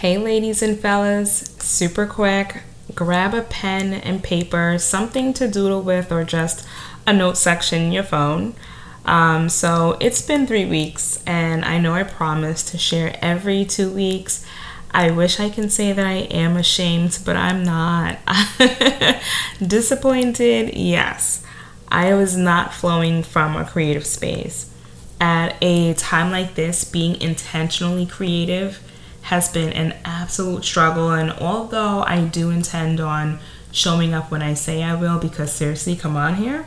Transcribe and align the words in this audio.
Hey, 0.00 0.18
ladies 0.18 0.60
and 0.60 0.78
fellas, 0.78 1.56
super 1.58 2.04
quick, 2.04 2.64
grab 2.94 3.32
a 3.32 3.40
pen 3.40 3.94
and 3.94 4.22
paper, 4.22 4.76
something 4.78 5.32
to 5.32 5.48
doodle 5.48 5.80
with, 5.80 6.12
or 6.12 6.22
just 6.22 6.66
a 7.06 7.14
note 7.14 7.38
section 7.38 7.80
in 7.84 7.92
your 7.92 8.02
phone. 8.02 8.54
Um, 9.06 9.48
so 9.48 9.96
it's 9.98 10.20
been 10.20 10.46
three 10.46 10.66
weeks, 10.66 11.22
and 11.26 11.64
I 11.64 11.78
know 11.78 11.94
I 11.94 12.02
promised 12.02 12.68
to 12.68 12.78
share 12.78 13.18
every 13.22 13.64
two 13.64 13.90
weeks. 13.90 14.44
I 14.90 15.10
wish 15.12 15.40
I 15.40 15.48
can 15.48 15.70
say 15.70 15.94
that 15.94 16.06
I 16.06 16.28
am 16.30 16.58
ashamed, 16.58 17.20
but 17.24 17.36
I'm 17.36 17.64
not. 17.64 18.18
Disappointed, 19.66 20.74
yes. 20.76 21.42
I 21.88 22.12
was 22.12 22.36
not 22.36 22.74
flowing 22.74 23.22
from 23.22 23.56
a 23.56 23.64
creative 23.64 24.04
space. 24.04 24.70
At 25.22 25.56
a 25.62 25.94
time 25.94 26.30
like 26.30 26.54
this, 26.54 26.84
being 26.84 27.18
intentionally 27.18 28.04
creative 28.04 28.82
has 29.26 29.48
been 29.48 29.72
an 29.72 29.92
absolute 30.04 30.64
struggle. 30.64 31.10
And 31.10 31.32
although 31.32 32.04
I 32.06 32.24
do 32.24 32.50
intend 32.50 33.00
on 33.00 33.40
showing 33.72 34.14
up 34.14 34.30
when 34.30 34.40
I 34.40 34.54
say 34.54 34.84
I 34.84 34.94
will, 34.94 35.18
because 35.18 35.50
seriously, 35.50 35.96
come 35.96 36.16
on 36.16 36.36
here, 36.36 36.66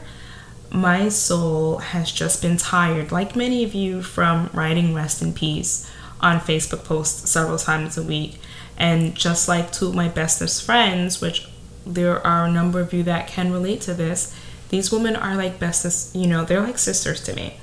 my 0.69 1.07
soul 1.07 1.77
has 1.77 2.11
just 2.11 2.41
been 2.41 2.57
tired, 2.57 3.13
like 3.13 3.33
many 3.33 3.63
of 3.63 3.73
you, 3.73 4.01
from 4.03 4.49
writing 4.53 4.93
rest 4.93 5.21
in 5.21 5.33
peace 5.33 5.89
on 6.19 6.41
Facebook 6.41 6.83
posts 6.83 7.29
several 7.29 7.57
times 7.57 7.97
a 7.97 8.03
week. 8.03 8.41
And 8.77 9.15
just 9.15 9.47
like 9.47 9.71
two 9.71 9.87
of 9.87 9.95
my 9.95 10.09
bestest 10.09 10.61
friends, 10.63 11.21
which 11.21 11.47
there 11.85 12.25
are 12.27 12.45
a 12.45 12.51
number 12.51 12.81
of 12.81 12.91
you 12.91 13.03
that 13.03 13.27
can 13.27 13.53
relate 13.53 13.79
to 13.81 13.93
this, 13.93 14.35
these 14.67 14.91
women 14.91 15.15
are 15.15 15.37
like 15.37 15.59
bestest, 15.59 16.13
you 16.13 16.27
know, 16.27 16.43
they're 16.43 16.61
like 16.61 16.77
sisters 16.77 17.23
to 17.23 17.33
me. 17.33 17.55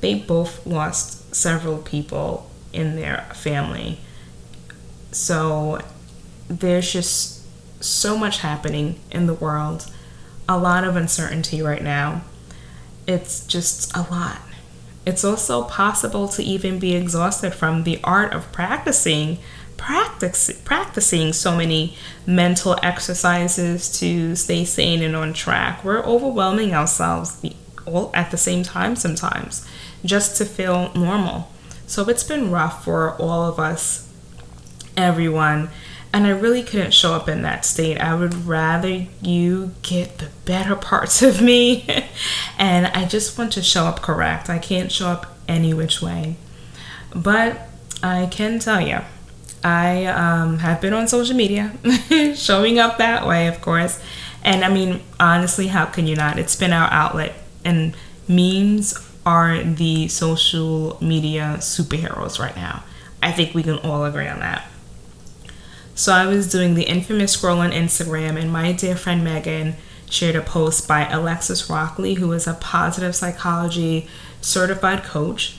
They 0.00 0.14
both 0.14 0.64
lost 0.64 1.34
several 1.34 1.78
people 1.78 2.48
in 2.72 2.94
their 2.94 3.26
family 3.34 3.98
so 5.14 5.80
there's 6.48 6.92
just 6.92 7.42
so 7.82 8.16
much 8.16 8.38
happening 8.38 8.98
in 9.10 9.26
the 9.26 9.34
world, 9.34 9.90
a 10.48 10.58
lot 10.58 10.84
of 10.84 10.96
uncertainty 10.96 11.62
right 11.62 11.82
now. 11.82 12.22
It's 13.06 13.46
just 13.46 13.94
a 13.96 14.02
lot. 14.10 14.40
It's 15.06 15.24
also 15.24 15.64
possible 15.64 16.28
to 16.28 16.42
even 16.42 16.78
be 16.78 16.94
exhausted 16.94 17.52
from 17.52 17.84
the 17.84 18.00
art 18.02 18.32
of 18.32 18.50
practicing 18.52 19.38
practice 19.76 20.50
practicing 20.64 21.32
so 21.32 21.54
many 21.56 21.96
mental 22.26 22.78
exercises 22.82 23.90
to 23.98 24.34
stay 24.36 24.64
sane 24.64 25.02
and 25.02 25.14
on 25.16 25.32
track. 25.32 25.84
We're 25.84 26.04
overwhelming 26.04 26.72
ourselves 26.72 27.44
all 27.84 28.10
at 28.14 28.30
the 28.30 28.36
same 28.36 28.62
time 28.62 28.96
sometimes 28.96 29.66
just 30.04 30.36
to 30.38 30.44
feel 30.44 30.92
normal. 30.94 31.50
So 31.86 32.08
it's 32.08 32.24
been 32.24 32.50
rough 32.50 32.84
for 32.84 33.14
all 33.16 33.46
of 33.46 33.58
us 33.58 34.08
everyone. 34.96 35.70
And 36.12 36.26
I 36.26 36.30
really 36.30 36.62
couldn't 36.62 36.94
show 36.94 37.12
up 37.14 37.28
in 37.28 37.42
that 37.42 37.64
state. 37.64 37.98
I 37.98 38.14
would 38.14 38.46
rather 38.46 39.06
you 39.20 39.72
get 39.82 40.18
the 40.18 40.28
better 40.44 40.76
parts 40.76 41.22
of 41.22 41.42
me. 41.42 41.84
and 42.58 42.86
I 42.86 43.04
just 43.04 43.36
want 43.36 43.52
to 43.54 43.62
show 43.62 43.86
up 43.86 44.00
correct. 44.00 44.48
I 44.48 44.58
can't 44.58 44.92
show 44.92 45.08
up 45.08 45.36
any 45.48 45.74
which 45.74 46.00
way. 46.00 46.36
But 47.14 47.68
I 48.02 48.26
can 48.26 48.58
tell 48.58 48.80
you, 48.80 49.00
I 49.64 50.04
um, 50.06 50.58
have 50.58 50.80
been 50.80 50.92
on 50.92 51.08
social 51.08 51.34
media, 51.34 51.72
showing 52.36 52.78
up 52.78 52.98
that 52.98 53.26
way, 53.26 53.48
of 53.48 53.60
course. 53.60 54.00
And 54.44 54.64
I 54.64 54.68
mean, 54.68 55.00
honestly, 55.18 55.68
how 55.68 55.86
can 55.86 56.06
you 56.06 56.14
not? 56.14 56.38
It's 56.38 56.54
been 56.54 56.72
our 56.72 56.90
outlet. 56.92 57.34
And 57.64 57.96
memes 58.28 58.94
are 59.24 59.62
the 59.62 60.08
social 60.08 60.98
media 61.00 61.56
superheroes 61.58 62.38
right 62.38 62.54
now. 62.54 62.84
I 63.22 63.32
think 63.32 63.54
we 63.54 63.62
can 63.62 63.78
all 63.78 64.04
agree 64.04 64.28
on 64.28 64.40
that. 64.40 64.68
So 65.96 66.12
I 66.12 66.26
was 66.26 66.50
doing 66.50 66.74
the 66.74 66.88
infamous 66.88 67.32
scroll 67.32 67.60
on 67.60 67.70
Instagram, 67.70 68.36
and 68.36 68.52
my 68.52 68.72
dear 68.72 68.96
friend 68.96 69.22
Megan 69.22 69.76
shared 70.10 70.34
a 70.34 70.40
post 70.40 70.88
by 70.88 71.08
Alexis 71.08 71.70
Rockley, 71.70 72.14
who 72.14 72.32
is 72.32 72.46
a 72.46 72.54
positive 72.54 73.14
psychology 73.14 74.08
certified 74.40 75.04
coach. 75.04 75.56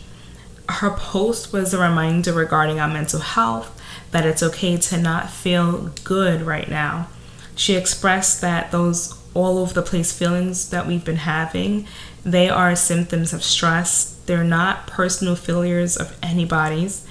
Her 0.68 0.92
post 0.92 1.54
was 1.54 1.74
a 1.74 1.80
reminder 1.80 2.34
regarding 2.34 2.80
our 2.80 2.88
mental 2.90 3.22
health 3.22 3.82
that 4.12 4.26
it's 4.26 4.44
okay 4.44 4.76
to 4.78 4.98
not 4.98 5.30
feel 5.30 5.92
good 6.04 6.42
right 6.42 6.70
now. 6.70 7.08
She 7.56 7.76
expressed 7.76 8.42
that 8.42 8.72
those 8.72 9.18
all 9.34 9.58
over 9.58 9.74
the 9.74 9.82
place 9.82 10.12
feelings 10.12 10.70
that 10.70 10.86
we've 10.86 11.04
been 11.06 11.18
having, 11.18 11.88
they 12.24 12.50
are 12.50 12.76
symptoms 12.76 13.32
of 13.32 13.44
stress. 13.44 14.18
They're 14.26 14.44
not 14.44 14.88
personal 14.88 15.36
failures 15.36 15.96
of 15.96 16.18
anybody's. 16.24 17.06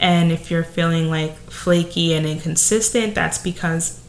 And 0.00 0.32
if 0.32 0.50
you're 0.50 0.64
feeling 0.64 1.10
like 1.10 1.36
flaky 1.50 2.14
and 2.14 2.26
inconsistent, 2.26 3.14
that's 3.14 3.38
because 3.38 4.02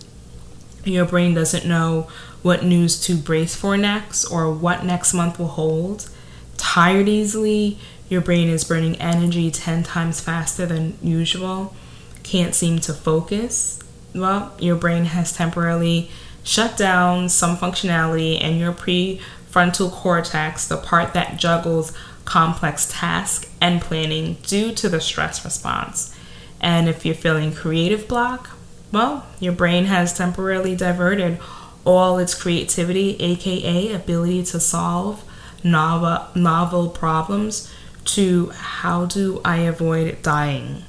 your 0.86 1.06
brain 1.06 1.34
doesn't 1.34 1.68
know 1.68 2.08
what 2.42 2.64
news 2.64 3.00
to 3.02 3.16
brace 3.16 3.56
for 3.56 3.78
next 3.78 4.26
or 4.26 4.52
what 4.52 4.86
next 4.86 5.14
month 5.14 5.38
will 5.38 5.48
hold. 5.50 6.10
Tired 6.58 7.10
easily, 7.10 7.78
your 8.10 8.22
brain 8.22 8.48
is 8.48 8.64
burning 8.64 8.96
energy 8.96 9.52
10 9.52 9.84
times 9.84 10.20
faster 10.22 10.66
than 10.66 10.98
usual, 11.04 11.76
can't 12.24 12.56
seem 12.56 12.80
to 12.80 12.94
focus. 12.94 13.80
Well, 14.16 14.54
your 14.60 14.76
brain 14.76 15.06
has 15.06 15.34
temporarily 15.34 16.10
shut 16.44 16.78
down 16.78 17.30
some 17.30 17.58
functionality, 17.58 18.38
and 18.42 18.60
your 18.60 18.74
prefrontal 18.74 19.92
cortex, 19.92 20.68
the 20.68 20.78
part 20.78 21.14
that 21.14 21.38
juggles 21.38 21.94
complex 22.26 22.88
task 22.92 23.50
and 23.60 23.82
planning 23.82 24.38
due 24.44 24.74
to 24.74 24.90
the 24.90 25.02
stress 25.02 25.44
response. 25.44 26.16
And 26.60 26.88
if 26.88 27.06
you're 27.06 27.16
feeling 27.16 27.54
creative 27.54 28.08
block, 28.08 28.52
well, 28.92 29.26
your 29.40 29.54
brain 29.54 29.86
has 29.86 30.14
temporarily 30.14 30.76
diverted 30.76 31.40
all 31.86 32.20
its 32.20 32.34
creativity, 32.34 33.16
aka 33.20 33.94
ability 33.94 34.44
to 34.44 34.60
solve 34.60 35.24
novel, 35.64 36.28
novel 36.36 36.90
problems, 36.90 37.72
to 38.04 38.50
how 38.50 39.06
do 39.06 39.42
I 39.44 39.58
avoid 39.58 40.22
dying 40.22 40.84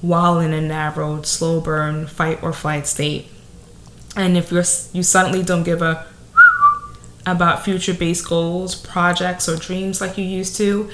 while 0.00 0.38
in 0.40 0.52
a 0.52 0.60
narrowed, 0.60 1.26
slow 1.26 1.60
burn, 1.60 2.06
fight 2.06 2.42
or 2.42 2.52
flight 2.52 2.86
state. 2.86 3.28
And 4.16 4.36
if 4.36 4.50
you're, 4.50 4.64
you 4.92 5.02
suddenly 5.02 5.42
don't 5.42 5.62
give 5.62 5.82
a 5.82 6.06
about 7.26 7.64
future 7.64 7.94
based 7.94 8.28
goals, 8.28 8.74
projects, 8.74 9.48
or 9.48 9.56
dreams 9.56 10.00
like 10.00 10.16
you 10.16 10.24
used 10.24 10.56
to, 10.56 10.90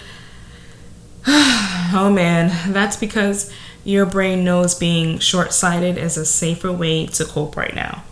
oh 1.26 2.10
man, 2.14 2.72
that's 2.72 2.97
because 2.97 3.53
your 3.84 4.06
brain 4.06 4.44
knows 4.44 4.75
being 4.75 5.19
short 5.19 5.53
sighted 5.53 5.98
is 5.98 6.16
a 6.16 6.26
safer 6.26 6.72
way 6.72 7.06
to 7.06 7.25
cope 7.25 7.56
right 7.56 7.75
now. 7.75 8.04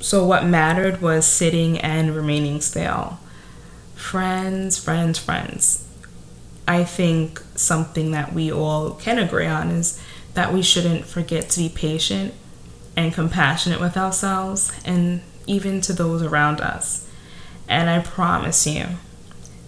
So, 0.00 0.24
what 0.24 0.44
mattered 0.44 1.02
was 1.02 1.26
sitting 1.26 1.78
and 1.78 2.14
remaining 2.14 2.60
still. 2.60 3.18
Friends, 3.94 4.78
friends, 4.78 5.18
friends. 5.18 5.86
I 6.66 6.84
think 6.84 7.42
something 7.54 8.12
that 8.12 8.32
we 8.32 8.50
all 8.50 8.92
can 8.92 9.18
agree 9.18 9.46
on 9.46 9.70
is 9.70 10.00
that 10.34 10.52
we 10.52 10.62
shouldn't 10.62 11.04
forget 11.04 11.50
to 11.50 11.58
be 11.58 11.68
patient 11.68 12.32
and 12.96 13.12
compassionate 13.12 13.80
with 13.80 13.96
ourselves 13.96 14.72
and 14.84 15.20
even 15.50 15.80
to 15.82 15.92
those 15.92 16.22
around 16.22 16.60
us. 16.60 17.08
And 17.68 17.90
I 17.90 17.98
promise 17.98 18.66
you, 18.66 18.86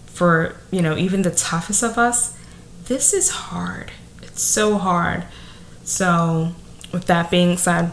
for, 0.05 0.55
you 0.71 0.81
know, 0.81 0.95
even 0.95 1.23
the 1.23 1.31
toughest 1.31 1.83
of 1.83 1.97
us, 1.97 2.37
this 2.85 3.13
is 3.13 3.29
hard. 3.29 3.91
It's 4.21 4.41
so 4.41 4.77
hard. 4.77 5.25
So, 5.83 6.53
with 6.93 7.05
that 7.05 7.29
being 7.29 7.57
said, 7.57 7.91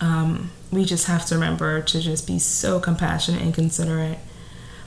um, 0.00 0.50
we 0.70 0.84
just 0.84 1.06
have 1.06 1.26
to 1.26 1.34
remember 1.34 1.82
to 1.82 2.00
just 2.00 2.26
be 2.26 2.38
so 2.38 2.78
compassionate 2.78 3.42
and 3.42 3.54
considerate. 3.54 4.18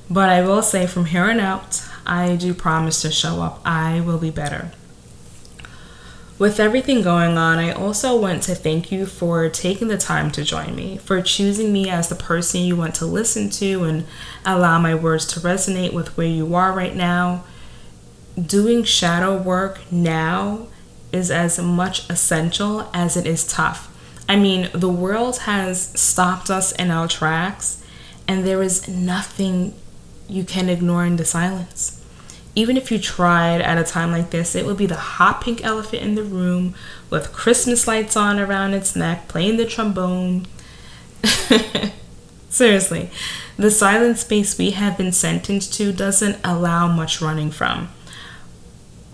But 0.10 0.30
I 0.30 0.42
will 0.42 0.62
say 0.62 0.88
from 0.88 1.06
here 1.06 1.26
on 1.26 1.40
out, 1.40 1.84
I 2.06 2.36
do 2.36 2.54
promise 2.54 3.02
to 3.02 3.12
show 3.12 3.42
up. 3.42 3.62
I 3.66 4.02
will 4.02 4.20
be 4.20 4.30
better. 4.30 4.72
With 6.38 6.60
everything 6.60 7.02
going 7.02 7.38
on, 7.38 7.60
I 7.60 7.72
also 7.72 8.20
want 8.20 8.44
to 8.44 8.56
thank 8.56 8.92
you 8.92 9.06
for 9.06 9.48
taking 9.48 9.88
the 9.88 9.98
time 9.98 10.32
to 10.32 10.44
join 10.44 10.76
me, 10.76 10.98
for 10.98 11.22
choosing 11.22 11.72
me 11.72 11.90
as 11.90 12.10
the 12.10 12.16
person 12.16 12.60
you 12.60 12.76
want 12.76 12.94
to 12.96 13.06
listen 13.06 13.50
to 13.52 13.86
and 13.86 14.06
allow 14.46 14.78
my 14.78 14.96
words 14.96 15.26
to 15.28 15.40
resonate 15.40 15.94
with 15.94 16.18
where 16.18 16.28
you 16.28 16.54
are 16.54 16.74
right 16.74 16.94
now. 16.94 17.46
Doing 18.38 18.84
shadow 18.84 19.38
work 19.42 19.80
now 19.90 20.68
is 21.14 21.32
as 21.32 21.58
much 21.58 22.10
essential 22.10 22.90
as 22.94 23.16
it 23.16 23.26
is 23.26 23.48
tough. 23.48 23.90
I 24.28 24.36
mean, 24.36 24.70
the 24.74 24.90
world 24.90 25.38
has 25.40 25.98
stopped 25.98 26.50
us 26.50 26.74
in 26.74 26.92
our 26.92 27.08
tracks, 27.08 27.82
and 28.28 28.46
there 28.46 28.62
is 28.62 28.90
nothing 28.90 29.74
you 30.28 30.44
can 30.44 30.68
ignore 30.68 31.06
in 31.06 31.16
the 31.16 31.24
silence 31.24 32.05
even 32.56 32.78
if 32.78 32.90
you 32.90 32.98
tried 32.98 33.62
at 33.62 33.78
a 33.78 33.84
time 33.84 34.12
like 34.12 34.30
this, 34.30 34.56
it 34.56 34.66
would 34.66 34.78
be 34.78 34.86
the 34.86 34.96
hot 34.96 35.42
pink 35.42 35.64
elephant 35.64 36.02
in 36.02 36.16
the 36.16 36.24
room 36.24 36.74
with 37.10 37.34
Christmas 37.34 37.88
lights 37.88 38.16
on 38.16 38.40
around 38.40 38.74
its 38.74 38.96
neck, 38.96 39.28
playing 39.28 39.58
the 39.58 39.66
trombone. 39.66 40.48
Seriously, 42.50 43.10
the 43.58 43.70
silent 43.70 44.18
space 44.18 44.58
we 44.58 44.72
have 44.72 44.98
been 44.98 45.12
sentenced 45.12 45.74
to 45.74 45.92
doesn't 45.92 46.38
allow 46.46 46.88
much 46.88 47.22
running 47.22 47.52
from. 47.52 47.90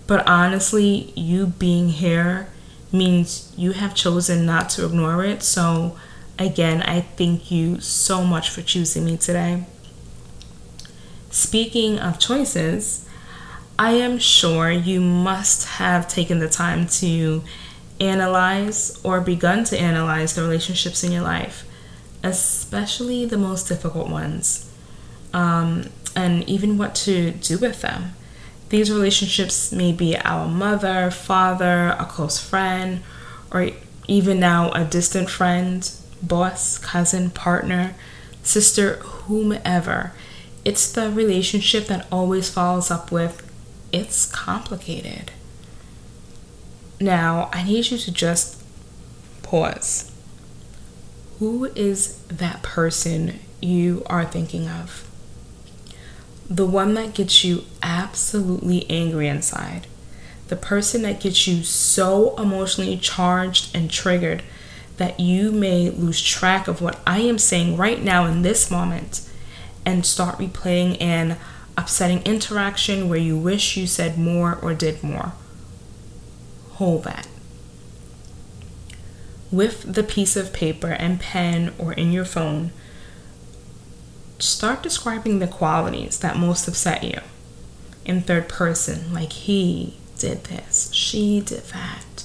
But 0.06 0.26
honestly, 0.28 1.12
you 1.16 1.46
being 1.46 1.88
here 1.88 2.48
means 2.92 3.52
you 3.56 3.72
have 3.72 3.94
chosen 3.94 4.46
not 4.46 4.68
to 4.70 4.86
ignore 4.86 5.24
it. 5.24 5.42
So, 5.42 5.96
again, 6.38 6.82
I 6.82 7.00
thank 7.00 7.50
you 7.50 7.80
so 7.80 8.22
much 8.22 8.50
for 8.50 8.62
choosing 8.62 9.04
me 9.04 9.16
today. 9.16 9.64
Speaking 11.30 11.98
of 11.98 12.20
choices, 12.20 13.08
I 13.78 13.92
am 13.92 14.18
sure 14.18 14.70
you 14.70 15.00
must 15.00 15.66
have 15.66 16.06
taken 16.06 16.38
the 16.38 16.48
time 16.48 16.86
to 16.88 17.42
analyze 18.00 19.00
or 19.02 19.20
begun 19.20 19.64
to 19.64 19.78
analyze 19.78 20.34
the 20.34 20.42
relationships 20.42 21.02
in 21.02 21.12
your 21.12 21.22
life, 21.22 21.64
especially 22.22 23.24
the 23.24 23.38
most 23.38 23.68
difficult 23.68 24.08
ones, 24.08 24.70
um, 25.32 25.86
and 26.14 26.48
even 26.48 26.76
what 26.78 26.94
to 26.96 27.30
do 27.30 27.58
with 27.58 27.80
them. 27.80 28.12
These 28.68 28.90
relationships 28.90 29.72
may 29.72 29.92
be 29.92 30.16
our 30.18 30.48
mother, 30.48 31.10
father, 31.10 31.96
a 31.98 32.04
close 32.04 32.38
friend, 32.38 33.02
or 33.50 33.70
even 34.08 34.40
now 34.40 34.70
a 34.72 34.84
distant 34.84 35.30
friend, 35.30 35.90
boss, 36.22 36.78
cousin, 36.78 37.30
partner, 37.30 37.94
sister, 38.42 38.96
whomever. 38.96 40.12
It's 40.64 40.90
the 40.90 41.10
relationship 41.10 41.86
that 41.86 42.06
always 42.10 42.48
follows 42.48 42.90
up 42.90 43.10
with, 43.12 43.41
it's 43.92 44.26
complicated. 44.26 45.32
Now, 47.00 47.50
I 47.52 47.62
need 47.62 47.90
you 47.90 47.98
to 47.98 48.12
just 48.12 48.62
pause. 49.42 50.10
Who 51.38 51.66
is 51.76 52.18
that 52.26 52.62
person 52.62 53.40
you 53.60 54.02
are 54.06 54.24
thinking 54.24 54.68
of? 54.68 55.08
the 56.56 56.66
one 56.66 56.92
that 56.94 57.14
gets 57.14 57.44
you 57.44 57.64
absolutely 57.82 58.88
angry 58.90 59.26
inside, 59.26 59.86
the 60.48 60.56
person 60.56 61.02
that 61.02 61.20
gets 61.20 61.46
you 61.46 61.62
so 61.62 62.36
emotionally 62.36 62.96
charged 62.98 63.74
and 63.74 63.90
triggered 63.90 64.42
that 64.98 65.18
you 65.18 65.50
may 65.50 65.88
lose 65.88 66.20
track 66.20 66.68
of 66.68 66.82
what 66.82 67.00
I 67.06 67.20
am 67.20 67.38
saying 67.38 67.78
right 67.78 68.02
now 68.02 68.26
in 68.26 68.42
this 68.42 68.70
moment 68.70 69.26
and 69.86 70.04
start 70.04 70.36
replaying 70.38 71.00
an 71.00 71.38
upsetting 71.76 72.22
interaction 72.22 73.08
where 73.08 73.18
you 73.18 73.36
wish 73.36 73.76
you 73.76 73.86
said 73.86 74.18
more 74.18 74.58
or 74.60 74.74
did 74.74 75.02
more. 75.02 75.32
Hold 76.72 77.04
that. 77.04 77.28
With 79.50 79.94
the 79.94 80.02
piece 80.02 80.36
of 80.36 80.52
paper 80.52 80.88
and 80.92 81.20
pen 81.20 81.74
or 81.78 81.92
in 81.92 82.12
your 82.12 82.24
phone, 82.24 82.72
start 84.38 84.82
describing 84.82 85.38
the 85.38 85.46
qualities 85.46 86.18
that 86.20 86.36
most 86.36 86.66
upset 86.66 87.04
you 87.04 87.20
in 88.04 88.22
third 88.22 88.48
person, 88.48 89.12
like 89.12 89.32
he 89.32 89.96
did 90.18 90.44
this, 90.44 90.92
she 90.92 91.40
did 91.40 91.64
that. 91.64 92.24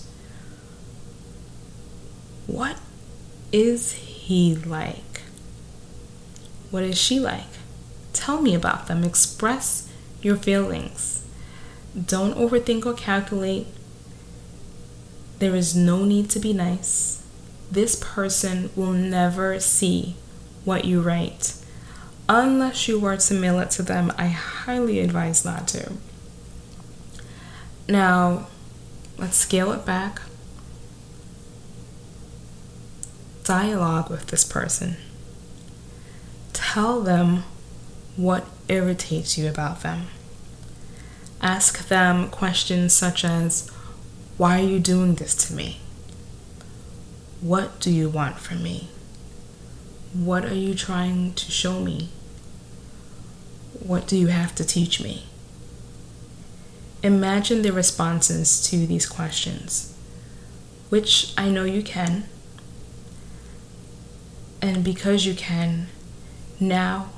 What 2.47 2.79
is 3.51 3.93
he 3.93 4.55
like? 4.55 5.21
What 6.71 6.83
is 6.83 6.97
she 6.97 7.19
like? 7.19 7.43
Tell 8.27 8.41
me 8.41 8.53
about 8.53 8.87
them. 8.87 9.05
Express 9.05 9.87
your 10.21 10.35
feelings. 10.35 11.25
Don't 11.95 12.35
overthink 12.35 12.85
or 12.85 12.93
calculate. 12.93 13.67
There 15.39 15.55
is 15.55 15.77
no 15.77 16.03
need 16.03 16.29
to 16.31 16.39
be 16.39 16.51
nice. 16.51 17.23
This 17.71 17.95
person 17.95 18.69
will 18.75 18.91
never 18.91 19.61
see 19.61 20.17
what 20.65 20.83
you 20.83 20.99
write 20.99 21.53
unless 22.27 22.89
you 22.89 22.99
were 22.99 23.15
to 23.15 23.33
mail 23.33 23.61
it 23.61 23.71
to 23.71 23.81
them, 23.81 24.11
I 24.17 24.27
highly 24.27 24.99
advise 24.99 25.45
not 25.45 25.65
to. 25.69 25.93
Now, 27.87 28.47
let's 29.17 29.37
scale 29.37 29.71
it 29.71 29.85
back. 29.85 30.21
Dialogue 33.45 34.09
with 34.09 34.27
this 34.27 34.43
person. 34.43 34.97
Tell 36.51 36.99
them 36.99 37.45
what 38.17 38.45
irritates 38.67 39.37
you 39.37 39.47
about 39.47 39.81
them. 39.81 40.07
Ask 41.39 41.87
them 41.87 42.29
questions 42.29 42.91
such 42.91 43.23
as 43.23 43.69
Why 44.37 44.59
are 44.59 44.67
you 44.67 44.79
doing 44.79 45.15
this 45.15 45.35
to 45.47 45.53
me? 45.53 45.79
What 47.41 47.79
do 47.79 47.91
you 47.91 48.09
want 48.09 48.39
from 48.39 48.63
me? 48.63 48.89
What 50.13 50.45
are 50.45 50.55
you 50.55 50.73
trying 50.73 51.33
to 51.35 51.51
show 51.51 51.79
me? 51.79 52.09
What 53.79 54.07
do 54.07 54.17
you 54.17 54.27
have 54.27 54.55
to 54.55 54.65
teach 54.65 55.01
me? 55.01 55.27
Imagine 57.03 57.61
the 57.61 57.71
responses 57.71 58.59
to 58.69 58.87
these 58.87 59.05
questions, 59.05 59.95
which 60.89 61.33
I 61.37 61.49
know 61.49 61.63
you 61.63 61.83
can. 61.83 62.23
And 64.59 64.83
because 64.83 65.27
you 65.27 65.35
can, 65.35 65.87
now 66.59 67.09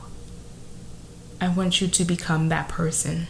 I 1.42 1.48
want 1.50 1.80
you 1.80 1.88
to 1.88 2.04
become 2.04 2.50
that 2.50 2.68
person. 2.68 3.28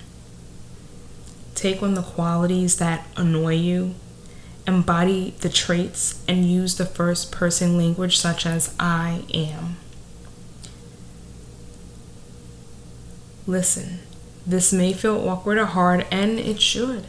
Take 1.56 1.84
on 1.84 1.94
the 1.94 2.02
qualities 2.02 2.78
that 2.78 3.06
annoy 3.16 3.56
you, 3.56 3.96
embody 4.66 5.36
the 5.42 5.50
traits, 5.50 6.24
and 6.28 6.50
use 6.50 6.76
the 6.76 6.86
first 6.86 7.32
person 7.32 7.78
language 7.78 8.18
such 8.18 8.46
as 8.46 8.74
I 8.80 9.24
am. 9.34 9.78
Listen, 13.46 14.00
this 14.46 14.72
may 14.72 14.94
feel 14.94 15.28
awkward 15.28 15.58
or 15.58 15.66
hard, 15.66 16.06
and 16.10 16.40
it 16.40 16.62
should. 16.62 17.06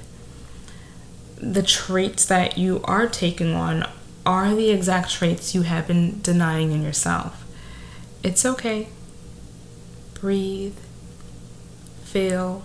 The 1.36 1.62
traits 1.62 2.26
that 2.26 2.58
you 2.58 2.80
are 2.84 3.06
taking 3.06 3.54
on 3.54 3.88
are 4.26 4.54
the 4.54 4.70
exact 4.70 5.10
traits 5.10 5.54
you 5.54 5.62
have 5.62 5.86
been 5.86 6.20
denying 6.20 6.72
in 6.72 6.82
yourself. 6.82 7.46
It's 8.22 8.44
okay. 8.44 8.88
Breathe. 10.14 10.76
Feel. 12.10 12.64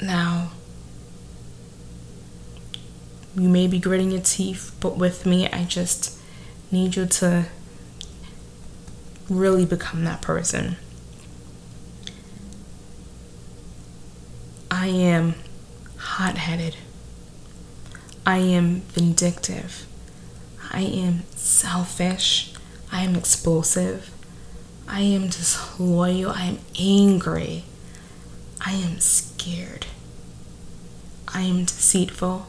Now, 0.00 0.52
you 3.36 3.48
may 3.50 3.66
be 3.66 3.78
gritting 3.78 4.10
your 4.10 4.22
teeth, 4.22 4.74
but 4.80 4.96
with 4.96 5.26
me, 5.26 5.48
I 5.50 5.64
just 5.64 6.16
need 6.70 6.96
you 6.96 7.04
to 7.04 7.44
really 9.28 9.66
become 9.66 10.04
that 10.04 10.22
person. 10.22 10.76
I 14.70 14.86
am 14.86 15.34
hot 15.98 16.38
headed. 16.38 16.76
I 18.24 18.38
am 18.38 18.80
vindictive. 18.92 19.86
I 20.72 20.80
am 20.80 21.24
selfish. 21.36 22.54
I 22.90 23.02
am 23.02 23.14
explosive. 23.14 24.11
I 24.92 25.00
am 25.00 25.28
disloyal. 25.28 26.32
I 26.32 26.44
am 26.44 26.58
angry. 26.78 27.64
I 28.60 28.72
am 28.72 29.00
scared. 29.00 29.86
I 31.26 31.40
am 31.40 31.64
deceitful. 31.64 32.46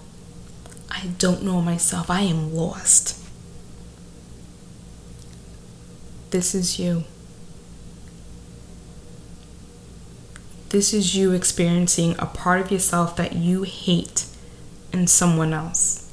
I 0.91 1.07
don't 1.17 1.43
know 1.43 1.61
myself. 1.61 2.09
I 2.09 2.19
am 2.23 2.53
lost. 2.53 3.17
This 6.31 6.53
is 6.53 6.77
you. 6.77 7.05
This 10.67 10.93
is 10.93 11.15
you 11.15 11.31
experiencing 11.31 12.13
a 12.19 12.25
part 12.25 12.59
of 12.59 12.71
yourself 12.71 13.15
that 13.15 13.37
you 13.37 13.63
hate 13.63 14.25
in 14.91 15.07
someone 15.07 15.53
else. 15.53 16.11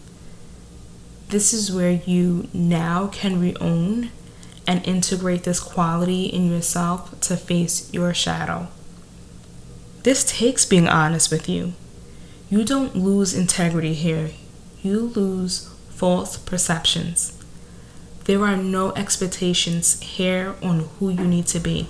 This 1.31 1.53
is 1.53 1.73
where 1.73 1.91
you 1.91 2.47
now 2.53 3.09
can 3.09 3.41
reown 3.41 4.13
and 4.71 4.87
integrate 4.87 5.43
this 5.43 5.59
quality 5.59 6.27
in 6.27 6.49
yourself 6.49 7.21
to 7.21 7.37
face 7.37 7.93
your 7.93 8.15
shadow. 8.15 8.69
This 10.05 10.23
takes 10.23 10.65
being 10.65 10.87
honest 10.87 11.29
with 11.29 11.49
you. 11.49 11.73
You 12.49 12.63
don't 12.65 12.95
lose 12.95 13.35
integrity 13.35 13.95
here, 13.95 14.31
you 14.81 15.01
lose 15.01 15.69
false 15.89 16.37
perceptions. 16.37 17.37
There 18.27 18.45
are 18.45 18.57
no 18.57 18.93
expectations 18.93 20.01
here 20.03 20.55
on 20.63 20.89
who 21.01 21.09
you 21.09 21.27
need 21.27 21.49
to 21.49 21.59
be. 21.59 21.89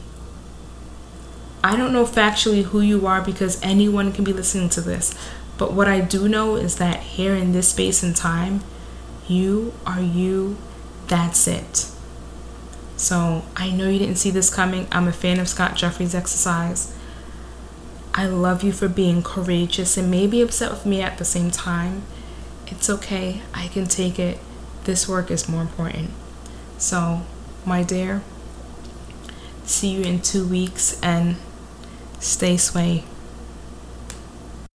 I 1.62 1.76
don't 1.76 1.92
know 1.92 2.06
factually 2.06 2.62
who 2.62 2.80
you 2.80 3.06
are 3.06 3.20
because 3.20 3.62
anyone 3.62 4.10
can 4.10 4.24
be 4.24 4.32
listening 4.32 4.70
to 4.70 4.80
this. 4.80 5.14
But 5.58 5.74
what 5.74 5.86
I 5.86 6.00
do 6.00 6.30
know 6.30 6.56
is 6.56 6.76
that 6.76 7.00
here 7.00 7.34
in 7.34 7.52
this 7.52 7.68
space 7.68 8.02
and 8.02 8.16
time, 8.16 8.62
you 9.28 9.74
are 9.84 10.00
you. 10.00 10.56
That's 11.08 11.46
it. 11.46 11.90
So 13.00 13.44
I 13.56 13.70
know 13.70 13.88
you 13.88 13.98
didn't 13.98 14.16
see 14.16 14.30
this 14.30 14.52
coming. 14.54 14.86
I'm 14.92 15.08
a 15.08 15.12
fan 15.12 15.40
of 15.40 15.48
Scott 15.48 15.74
Jeffrey's 15.74 16.14
exercise. 16.14 16.94
I 18.12 18.26
love 18.26 18.62
you 18.62 18.72
for 18.72 18.88
being 18.88 19.22
courageous 19.22 19.96
and 19.96 20.10
maybe 20.10 20.42
upset 20.42 20.70
with 20.70 20.84
me 20.84 21.00
at 21.00 21.16
the 21.18 21.24
same 21.24 21.50
time. 21.50 22.02
It's 22.66 22.90
okay. 22.90 23.42
I 23.54 23.68
can 23.68 23.86
take 23.86 24.18
it. 24.18 24.38
This 24.84 25.08
work 25.08 25.30
is 25.30 25.48
more 25.48 25.62
important. 25.62 26.10
So, 26.76 27.22
my 27.64 27.82
dear, 27.82 28.22
see 29.64 29.88
you 29.88 30.02
in 30.02 30.20
two 30.20 30.46
weeks 30.46 31.00
and 31.02 31.36
Stay 32.20 32.58
sway. 32.58 33.02